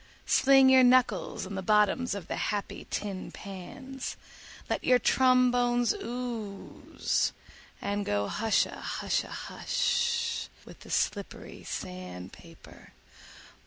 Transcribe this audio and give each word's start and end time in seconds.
Sling 0.25 0.69
your 0.71 0.83
knuckles 0.83 1.45
on 1.45 1.53
the 1.53 1.61
bottoms 1.61 2.15
of 2.15 2.27
the 2.27 2.35
happy 2.35 2.87
tin 2.89 3.31
pans, 3.31 4.17
let 4.67 4.83
your 4.83 4.97
trombones 4.97 5.93
ooze, 5.93 7.33
and 7.79 8.03
go 8.03 8.27
hushahusha 8.27 9.27
hush 9.29 10.49
with 10.65 10.79
the 10.79 10.89
slippery 10.89 11.63
sand 11.63 12.33
paper. 12.33 12.93